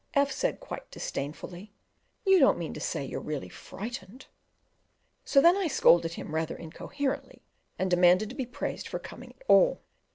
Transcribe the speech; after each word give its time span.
F 0.15 0.31
said, 0.31 0.59
quite 0.59 0.89
disdainfully, 0.89 1.75
"You 2.25 2.39
don't 2.39 2.57
mean 2.57 2.73
to 2.73 2.79
say 2.79 3.05
you're 3.05 3.21
really 3.21 3.49
frightened?" 3.49 4.25
So 5.23 5.39
then 5.39 5.55
I 5.55 5.67
scolded 5.67 6.13
him, 6.13 6.33
rather 6.33 6.55
incoherently, 6.57 7.43
and 7.77 7.91
demanded 7.91 8.29
to 8.29 8.35
be 8.35 8.47
praised 8.47 8.87
for 8.87 8.97
coming 8.97 9.35
at 9.39 9.43
all! 9.47 9.79